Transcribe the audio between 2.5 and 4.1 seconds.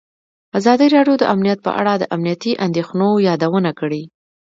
اندېښنو یادونه کړې.